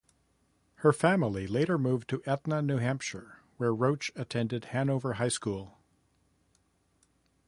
[0.77, 5.77] Her family later moved to Etna, New Hampshire, where Roach attended Hanover High School.